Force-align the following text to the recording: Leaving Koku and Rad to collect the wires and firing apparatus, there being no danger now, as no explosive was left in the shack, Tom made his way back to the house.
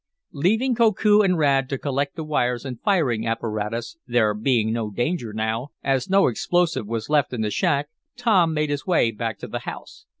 Leaving 0.33 0.73
Koku 0.73 1.21
and 1.21 1.37
Rad 1.37 1.69
to 1.69 1.77
collect 1.77 2.15
the 2.15 2.23
wires 2.23 2.65
and 2.65 2.81
firing 2.81 3.27
apparatus, 3.27 3.97
there 4.07 4.33
being 4.33 4.73
no 4.73 4.89
danger 4.89 5.31
now, 5.31 5.67
as 5.83 6.09
no 6.09 6.25
explosive 6.25 6.87
was 6.87 7.07
left 7.07 7.33
in 7.33 7.41
the 7.41 7.51
shack, 7.51 7.89
Tom 8.17 8.51
made 8.51 8.71
his 8.71 8.87
way 8.87 9.11
back 9.11 9.37
to 9.37 9.47
the 9.47 9.59
house. 9.59 10.07